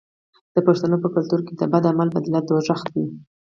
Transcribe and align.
د 0.55 0.57
پښتنو 0.67 0.97
په 1.03 1.09
کلتور 1.15 1.39
کې 1.47 1.53
د 1.55 1.61
بد 1.71 1.83
عمل 1.91 2.09
بدله 2.15 2.39
دوزخ 2.47 2.79
دی. 2.93 3.05